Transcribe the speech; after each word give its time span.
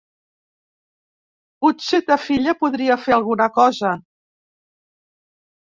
Potser 1.65 2.01
ta 2.09 2.19
filla 2.25 2.57
podria 2.65 2.99
fer 3.05 3.17
alguna 3.19 3.51
cosa. 3.61 3.95